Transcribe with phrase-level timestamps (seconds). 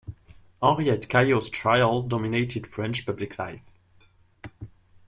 [0.63, 3.61] Henriette Caillaux's trial dominated French public life.